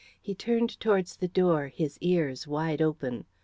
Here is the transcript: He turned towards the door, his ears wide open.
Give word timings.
He 0.19 0.33
turned 0.33 0.79
towards 0.79 1.15
the 1.17 1.27
door, 1.27 1.67
his 1.67 1.99
ears 1.99 2.47
wide 2.47 2.81
open. 2.81 3.25